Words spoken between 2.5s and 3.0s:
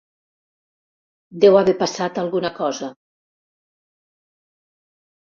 cosa.